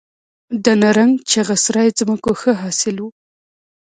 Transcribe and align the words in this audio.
د 0.63 0.65
نرنګ، 0.81 1.13
چغه 1.29 1.55
سرای 1.63 1.89
ځمکو 1.99 2.31
ښه 2.39 2.51
حاصل 2.61 2.95
و 3.01 3.07